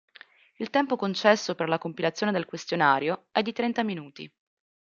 [0.57, 4.33] Il tempo concesso per la compilazione del questionario è di trenta minuti.